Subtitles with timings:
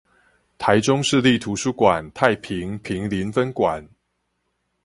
[0.57, 3.87] 臺中市立圖書館太平坪林分館